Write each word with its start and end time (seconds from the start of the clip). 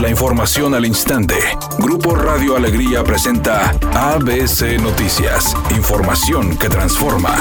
La 0.00 0.08
información 0.08 0.76
al 0.76 0.86
instante. 0.86 1.34
Grupo 1.80 2.14
Radio 2.14 2.54
Alegría 2.54 3.02
presenta 3.02 3.70
ABC 3.94 4.80
Noticias. 4.80 5.56
Información 5.76 6.56
que 6.56 6.68
transforma. 6.68 7.34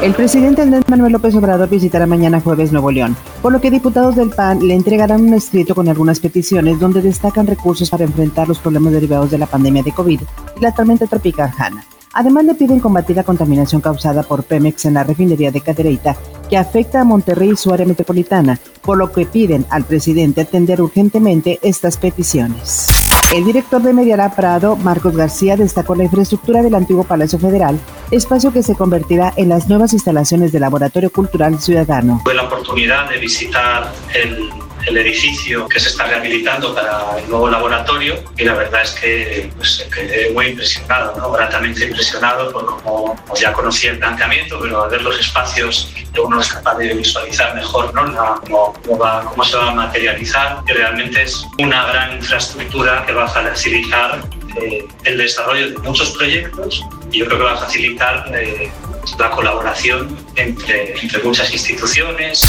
El 0.00 0.14
presidente 0.14 0.62
Andrés 0.62 0.88
Manuel 0.88 1.12
López 1.12 1.34
Obrador 1.34 1.68
visitará 1.68 2.06
mañana 2.06 2.40
jueves 2.40 2.72
Nuevo 2.72 2.90
León, 2.90 3.14
por 3.42 3.52
lo 3.52 3.60
que 3.60 3.70
diputados 3.70 4.16
del 4.16 4.30
PAN 4.30 4.66
le 4.66 4.74
entregarán 4.74 5.20
un 5.20 5.34
escrito 5.34 5.74
con 5.74 5.86
algunas 5.86 6.18
peticiones 6.18 6.80
donde 6.80 7.02
destacan 7.02 7.46
recursos 7.46 7.90
para 7.90 8.04
enfrentar 8.04 8.48
los 8.48 8.58
problemas 8.58 8.94
derivados 8.94 9.30
de 9.30 9.36
la 9.36 9.46
pandemia 9.46 9.82
de 9.82 9.92
COVID 9.92 10.20
y 10.56 10.60
la 10.60 10.74
tormenta 10.74 11.06
tropical 11.06 11.52
Hanna. 11.58 11.84
Además 12.14 12.44
le 12.44 12.54
piden 12.54 12.80
combatir 12.80 13.16
la 13.16 13.24
contaminación 13.24 13.80
causada 13.80 14.22
por 14.22 14.44
Pemex 14.44 14.84
en 14.84 14.94
la 14.94 15.04
refinería 15.04 15.50
de 15.50 15.60
Cadereyta, 15.60 16.16
que 16.48 16.58
afecta 16.58 17.00
a 17.00 17.04
Monterrey 17.04 17.52
y 17.52 17.56
su 17.56 17.72
área 17.72 17.86
metropolitana, 17.86 18.58
por 18.82 18.98
lo 18.98 19.10
que 19.12 19.24
piden 19.24 19.64
al 19.70 19.84
presidente 19.84 20.42
atender 20.42 20.82
urgentemente 20.82 21.58
estas 21.62 21.96
peticiones. 21.96 22.88
El 23.34 23.46
director 23.46 23.80
de 23.80 23.94
Mediara 23.94 24.34
Prado, 24.34 24.76
Marcos 24.76 25.16
García, 25.16 25.56
destacó 25.56 25.94
la 25.94 26.04
infraestructura 26.04 26.62
del 26.62 26.74
antiguo 26.74 27.04
Palacio 27.04 27.38
Federal, 27.38 27.80
espacio 28.10 28.52
que 28.52 28.62
se 28.62 28.74
convertirá 28.74 29.32
en 29.36 29.48
las 29.48 29.70
nuevas 29.70 29.94
instalaciones 29.94 30.52
del 30.52 30.60
Laboratorio 30.60 31.10
Cultural 31.10 31.58
Ciudadano. 31.58 32.20
Tuve 32.24 32.34
la 32.34 32.42
oportunidad 32.42 33.08
de 33.08 33.18
visitar 33.18 33.90
el 34.14 34.50
el 34.86 34.96
edificio 34.98 35.68
que 35.68 35.80
se 35.80 35.88
está 35.88 36.06
rehabilitando 36.06 36.74
para 36.74 37.18
el 37.18 37.28
nuevo 37.28 37.48
laboratorio 37.48 38.22
y 38.36 38.44
la 38.44 38.54
verdad 38.54 38.82
es 38.82 38.90
que 38.92 39.50
pues, 39.56 39.86
quedé 39.92 40.30
muy 40.30 40.46
impresionado, 40.46 41.16
¿no? 41.16 41.32
gratamente 41.32 41.84
impresionado 41.84 42.52
por 42.52 42.66
cómo 42.66 43.16
pues, 43.26 43.40
ya 43.40 43.52
conocía 43.52 43.92
el 43.92 43.98
planteamiento, 43.98 44.58
pero 44.60 44.84
al 44.84 44.90
ver 44.90 45.02
los 45.02 45.18
espacios 45.18 45.92
uno 46.20 46.40
es 46.40 46.48
capaz 46.48 46.76
de 46.76 46.94
visualizar 46.94 47.54
mejor 47.54 47.94
¿no? 47.94 48.40
cómo, 48.42 48.98
va, 48.98 49.24
cómo 49.24 49.44
se 49.44 49.56
va 49.56 49.70
a 49.70 49.74
materializar 49.74 50.58
y 50.68 50.72
realmente 50.72 51.22
es 51.22 51.44
una 51.58 51.86
gran 51.86 52.16
infraestructura 52.16 53.04
que 53.06 53.12
va 53.12 53.24
a 53.24 53.28
facilitar 53.28 54.20
eh, 54.60 54.86
el 55.04 55.18
desarrollo 55.18 55.70
de 55.70 55.78
muchos 55.78 56.10
proyectos 56.10 56.84
y 57.10 57.20
yo 57.20 57.26
creo 57.26 57.38
que 57.38 57.44
va 57.44 57.52
a 57.52 57.58
facilitar 57.58 58.30
eh, 58.34 58.70
la 59.18 59.30
colaboración 59.30 60.16
entre, 60.36 61.00
entre 61.00 61.22
muchas 61.22 61.52
instituciones. 61.52 62.42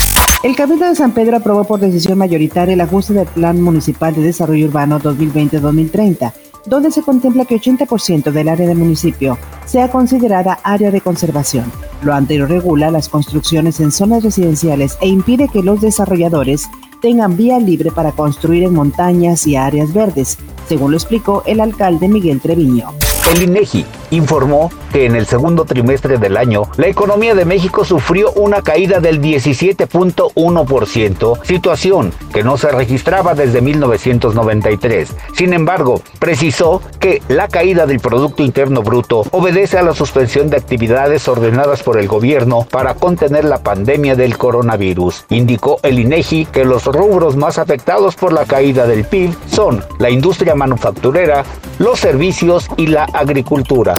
El 0.43 0.55
Cabildo 0.55 0.87
de 0.87 0.95
San 0.95 1.13
Pedro 1.13 1.37
aprobó 1.37 1.63
por 1.63 1.79
decisión 1.79 2.17
mayoritaria 2.17 2.73
el 2.73 2.81
ajuste 2.81 3.13
del 3.13 3.27
Plan 3.27 3.61
Municipal 3.61 4.13
de 4.13 4.21
Desarrollo 4.21 4.67
Urbano 4.67 4.99
2020-2030, 4.99 6.33
donde 6.65 6.91
se 6.91 7.01
contempla 7.01 7.45
que 7.45 7.59
80% 7.59 8.31
del 8.31 8.49
área 8.49 8.67
del 8.67 8.77
municipio 8.77 9.37
sea 9.65 9.89
considerada 9.89 10.59
área 10.63 10.91
de 10.91 11.01
conservación. 11.01 11.71
Lo 12.03 12.13
anterior 12.13 12.49
regula 12.49 12.91
las 12.91 13.09
construcciones 13.09 13.79
en 13.79 13.91
zonas 13.91 14.23
residenciales 14.23 14.97
e 15.01 15.07
impide 15.07 15.49
que 15.49 15.63
los 15.63 15.81
desarrolladores 15.81 16.69
tengan 17.01 17.35
vía 17.35 17.59
libre 17.59 17.91
para 17.91 18.11
construir 18.11 18.63
en 18.63 18.73
montañas 18.73 19.45
y 19.47 19.55
áreas 19.55 19.93
verdes, 19.93 20.37
según 20.69 20.91
lo 20.91 20.97
explicó 20.97 21.43
el 21.45 21.59
alcalde 21.59 22.07
Miguel 22.07 22.39
Treviño. 22.39 22.91
El 23.33 23.43
INEGI 23.43 23.85
informó 24.16 24.72
que 24.92 25.06
en 25.06 25.16
el 25.16 25.25
segundo 25.25 25.64
trimestre 25.66 26.17
del 26.17 26.38
año 26.38 26.64
la 26.78 26.88
economía 26.88 27.36
de 27.36 27.45
México 27.45 27.86
sufrió 27.86 28.31
una 28.33 28.61
caída 28.61 29.00
del 29.00 29.22
17.1%, 29.22 31.44
situación 31.44 32.14
que 32.33 32.44
no 32.44 32.58
se 32.58 32.72
registraba 32.72 33.33
desde 33.33 33.61
1993. 33.61 35.16
Sin 35.36 35.53
embargo, 35.53 36.02
precisó 36.20 36.81
que 37.00 37.22
la 37.28 37.47
caída 37.47 37.86
del 37.86 38.00
Producto 38.00 38.44
Interno 38.44 38.83
Bruto 38.83 39.23
obedece 39.31 39.78
a 39.78 39.83
la 39.83 39.94
suspensión 39.94 40.50
de 40.50 40.58
actividades 40.58 41.27
ordenadas 41.27 41.83
por 41.83 42.00
el 42.00 42.08
gobierno 42.08 42.66
para 42.70 42.95
contener 42.95 43.45
la 43.45 43.64
pandemia 43.64 44.16
del 44.16 44.38
coronavirus. 44.38 45.25
Indicó 45.30 45.80
el 45.83 46.00
INEGI 46.00 46.45
que 46.45 46.66
los 46.66 46.86
rubros 46.86 47.36
más 47.36 47.58
afectados 47.58 48.16
por 48.16 48.33
la 48.33 48.45
caída 48.45 48.86
del 48.86 49.05
PIB 49.05 49.36
son 49.48 49.83
la 50.00 50.09
industria 50.09 50.55
manufacturera, 50.55 51.44
los 51.80 52.00
servicios 52.00 52.67
y 52.77 52.88
la 52.88 53.05
agricultura. 53.05 53.95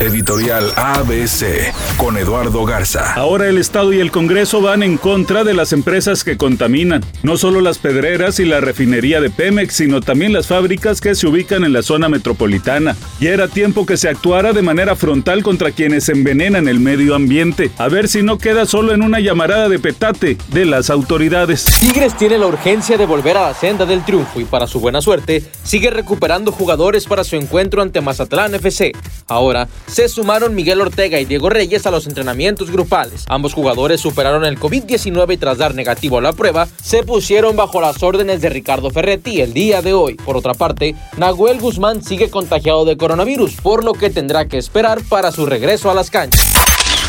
Editorial 0.00 0.72
ABC 0.74 1.72
con 1.96 2.16
Eduardo 2.16 2.64
Garza. 2.64 3.14
Ahora 3.14 3.48
el 3.48 3.58
Estado 3.58 3.92
y 3.92 4.00
el 4.00 4.10
Congreso 4.10 4.60
van 4.60 4.82
en 4.82 4.96
contra 4.96 5.44
de 5.44 5.54
las 5.54 5.72
empresas 5.72 6.24
que 6.24 6.36
contaminan. 6.36 7.04
No 7.22 7.36
solo 7.36 7.60
las 7.60 7.78
pedreras 7.78 8.40
y 8.40 8.44
la 8.44 8.60
refinería 8.60 9.20
de 9.20 9.30
Pemex, 9.30 9.74
sino 9.74 10.00
también 10.00 10.32
las 10.32 10.48
fábricas 10.48 11.00
que 11.00 11.14
se 11.14 11.28
ubican 11.28 11.62
en 11.62 11.72
la 11.72 11.82
zona 11.82 12.08
metropolitana. 12.08 12.96
Y 13.20 13.28
era 13.28 13.46
tiempo 13.46 13.86
que 13.86 13.96
se 13.96 14.08
actuara 14.08 14.52
de 14.52 14.62
manera 14.62 14.96
frontal 14.96 15.42
contra 15.42 15.70
quienes 15.70 16.08
envenenan 16.08 16.66
el 16.66 16.80
medio 16.80 17.14
ambiente. 17.14 17.70
A 17.78 17.88
ver 17.88 18.08
si 18.08 18.22
no 18.22 18.38
queda 18.38 18.66
solo 18.66 18.92
en 18.92 19.02
una 19.02 19.20
llamarada 19.20 19.68
de 19.68 19.78
petate 19.78 20.36
de 20.48 20.64
las 20.64 20.90
autoridades. 20.90 21.64
Tigres 21.78 22.16
tiene 22.16 22.38
la 22.38 22.46
urgencia 22.46 22.96
de 22.96 23.06
volver 23.06 23.36
a 23.36 23.48
la 23.48 23.54
senda 23.54 23.86
del 23.86 24.04
triunfo 24.04 24.40
y 24.40 24.44
para 24.44 24.66
su 24.66 24.80
buena 24.80 25.00
suerte 25.00 25.44
sigue 25.62 25.90
recuperando 25.90 26.50
jugadores 26.50 27.06
para 27.06 27.22
su 27.22 27.36
encuentro 27.36 27.82
ante 27.82 28.00
Mazatlán 28.00 28.54
FC. 28.56 28.92
Ahora 29.28 29.41
se 29.86 30.08
sumaron 30.08 30.54
Miguel 30.54 30.80
Ortega 30.80 31.18
y 31.18 31.24
Diego 31.24 31.50
Reyes 31.50 31.84
a 31.86 31.90
los 31.90 32.06
entrenamientos 32.06 32.70
grupales. 32.70 33.24
Ambos 33.28 33.54
jugadores 33.54 34.00
superaron 34.00 34.44
el 34.44 34.58
COVID-19 34.58 35.34
y 35.34 35.36
tras 35.36 35.58
dar 35.58 35.74
negativo 35.74 36.18
a 36.18 36.20
la 36.20 36.32
prueba, 36.32 36.68
se 36.82 37.02
pusieron 37.02 37.56
bajo 37.56 37.80
las 37.80 38.02
órdenes 38.02 38.40
de 38.40 38.50
Ricardo 38.50 38.90
Ferretti 38.90 39.40
el 39.40 39.52
día 39.52 39.82
de 39.82 39.94
hoy. 39.94 40.14
Por 40.14 40.36
otra 40.36 40.54
parte, 40.54 40.94
Nahuel 41.16 41.60
Guzmán 41.60 42.04
sigue 42.04 42.30
contagiado 42.30 42.84
de 42.84 42.96
coronavirus, 42.96 43.56
por 43.62 43.84
lo 43.84 43.94
que 43.94 44.10
tendrá 44.10 44.46
que 44.46 44.58
esperar 44.58 45.02
para 45.08 45.32
su 45.32 45.44
regreso 45.44 45.90
a 45.90 45.94
las 45.94 46.10
canchas. 46.10 46.51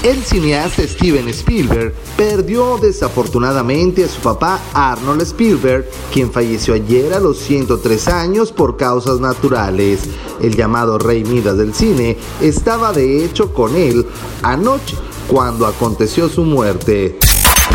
El 0.04 0.22
cineasta 0.22 0.86
Steven 0.86 1.30
Spielberg 1.30 1.94
perdió 2.18 2.78
desafortunadamente 2.78 4.04
a 4.04 4.10
su 4.10 4.20
papá 4.20 4.60
Arnold 4.74 5.22
Spielberg, 5.22 5.90
quien 6.12 6.30
falleció 6.30 6.74
ayer 6.74 7.14
a 7.14 7.22
los 7.22 7.38
103 7.40 8.10
años 8.10 8.52
por 8.52 8.76
causas 8.76 9.22
naturales. 9.22 10.02
El 10.42 10.58
llamado 10.58 11.00
Rey 11.00 11.24
Midas 11.24 11.58
del 11.58 11.74
cine 11.74 12.18
estaba 12.42 12.92
de 12.92 13.24
hecho 13.24 13.54
con 13.54 13.78
él 13.78 14.06
anoche 14.42 14.98
cuando 15.30 15.66
aconteció 15.66 16.28
su 16.28 16.44
muerte. 16.44 17.18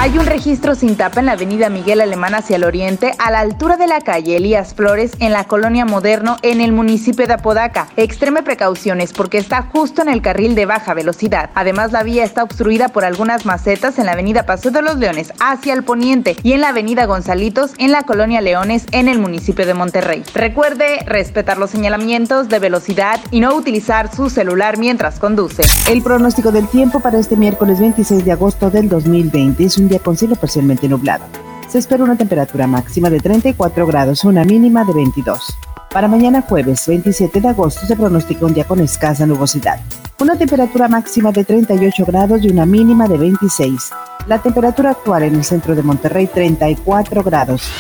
Hay 0.00 0.16
un 0.16 0.26
registro 0.26 0.76
sin 0.76 0.94
tapa 0.94 1.19
en 1.19 1.26
la 1.26 1.32
avenida 1.32 1.70
Miguel 1.70 2.00
Alemán 2.00 2.32
hacia 2.36 2.54
el 2.54 2.62
oriente, 2.62 3.14
a 3.19 3.32
la 3.32 3.41
altura 3.41 3.76
de 3.76 3.88
la 3.88 4.00
calle 4.00 4.36
Elías 4.36 4.72
Flores, 4.72 5.10
en 5.19 5.32
la 5.32 5.42
colonia 5.42 5.84
Moderno, 5.86 6.36
en 6.42 6.60
el 6.60 6.70
municipio 6.70 7.26
de 7.26 7.32
Apodaca. 7.32 7.88
Extreme 7.97 8.44
precauciones 8.44 9.12
porque 9.12 9.38
está 9.38 9.62
justo 9.62 10.00
en 10.00 10.08
el 10.08 10.22
carril 10.22 10.54
de 10.54 10.66
baja 10.66 10.94
velocidad. 10.94 11.50
Además, 11.56 11.91
la 11.91 12.04
vía 12.04 12.22
está 12.22 12.44
obstruida 12.44 12.91
por 12.91 13.04
algunas 13.04 13.44
macetas 13.44 13.98
en 13.98 14.06
la 14.06 14.12
avenida 14.12 14.47
Paseo 14.47 14.70
de 14.70 14.82
los 14.82 14.98
Leones 14.98 15.32
hacia 15.41 15.75
el 15.75 15.82
poniente 15.82 16.37
y 16.44 16.53
en 16.53 16.60
la 16.60 16.69
avenida 16.69 17.06
Gonzalitos, 17.06 17.72
en 17.78 17.91
la 17.91 18.04
colonia 18.04 18.41
Leones, 18.41 18.87
en 18.92 19.08
el 19.08 19.19
municipio 19.19 19.66
de 19.66 19.75
Monterrey. 19.75 20.22
Recuerde 20.32 21.00
respetar 21.06 21.58
los 21.58 21.70
señalamientos 21.70 22.48
de 22.48 22.60
velocidad 22.60 23.19
y 23.32 23.41
no 23.41 23.53
utilizar 23.53 24.14
su 24.14 24.31
celular 24.31 24.78
mientras 24.78 25.19
conduce. 25.19 25.64
El 25.91 26.03
pronóstico 26.03 26.53
del 26.53 26.69
tiempo 26.69 27.00
para 27.00 27.19
este 27.19 27.34
miércoles 27.34 27.81
26 27.81 28.25
de 28.25 28.31
agosto 28.31 28.70
del 28.70 28.88
2020 28.88 29.64
es 29.64 29.76
un 29.76 29.88
día 29.88 29.99
con 29.99 30.16
cielo 30.16 30.37
parcialmente 30.37 30.88
nublado. 30.88 31.25
Se 31.69 31.78
espera 31.78 32.04
una 32.04 32.16
temperatura 32.16 32.66
máxima 32.66 33.10
de 33.10 33.21
34 33.21 33.87
grados, 33.87 34.25
una 34.25 34.44
mínima 34.44 34.84
de 34.84 34.94
22. 34.94 35.56
Para 35.91 36.09
mañana 36.09 36.43
jueves 36.43 36.87
27 36.87 37.41
de 37.41 37.49
agosto 37.49 37.87
se 37.87 37.97
pronostica 37.97 38.47
un 38.47 38.54
día 38.54 38.65
con 38.65 38.81
escasa 38.81 39.26
nubosidad. 39.26 39.81
Una 40.21 40.37
temperatura 40.37 40.88
máxima 40.88 41.32
de 41.32 41.44
38 41.44 42.04
grados 42.04 42.43
y 42.43 42.49
una 42.49 42.66
mínima 42.66 43.09
de 43.09 43.19
26. 43.19 43.91
La 44.26 44.41
temperatura 44.43 44.91
actual 44.91 45.22
en 45.22 45.37
el 45.37 45.44
centro 45.44 45.75
de 45.75 45.82
Monterrey 45.82 46.26
34 46.26 47.22
grados. 47.22 47.70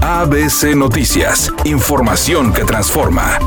ABC 0.00 0.74
Noticias, 0.76 1.52
información 1.64 2.52
que 2.52 2.64
transforma. 2.64 3.38